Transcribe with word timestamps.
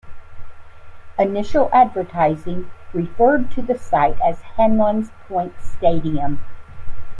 Initial 1.19 1.69
advertising 1.71 2.71
referred 2.91 3.51
to 3.51 3.61
the 3.61 3.77
site 3.77 4.19
as 4.19 4.41
Hanlan's 4.41 5.11
Point 5.27 5.53
Stadium. 5.61 6.39